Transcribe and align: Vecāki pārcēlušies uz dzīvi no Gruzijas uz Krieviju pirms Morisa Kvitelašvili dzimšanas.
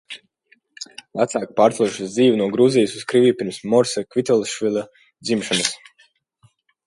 Vecāki 1.19 1.57
pārcēlušies 1.59 2.05
uz 2.05 2.15
dzīvi 2.15 2.39
no 2.39 2.47
Gruzijas 2.55 2.95
uz 3.01 3.05
Krieviju 3.13 3.37
pirms 3.43 3.59
Morisa 3.73 4.05
Kvitelašvili 4.15 4.85
dzimšanas. 5.29 5.73